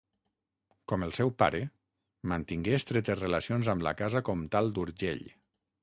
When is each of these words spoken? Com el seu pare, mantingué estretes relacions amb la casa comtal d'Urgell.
Com 0.91 1.05
el 1.07 1.13
seu 1.17 1.33
pare, 1.41 1.59
mantingué 2.33 2.75
estretes 2.79 3.21
relacions 3.23 3.71
amb 3.75 3.89
la 3.89 3.97
casa 4.03 4.27
comtal 4.31 4.77
d'Urgell. 4.79 5.27